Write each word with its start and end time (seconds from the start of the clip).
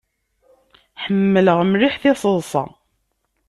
Ḥemmleɣ 1.03 1.59
mliḥ 1.71 1.95
tiseḍṣa. 2.01 2.63